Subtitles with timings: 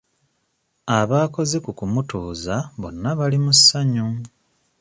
[0.99, 4.07] Abaakoze ku kumutuuza bonna bali mu ssanyu.